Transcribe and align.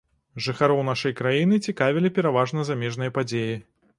Жыхароў 0.45 0.79
нашай 0.87 1.13
краіны 1.19 1.59
цікавілі 1.67 2.13
пераважна 2.17 2.65
замежныя 2.71 3.13
падзеі. 3.19 3.55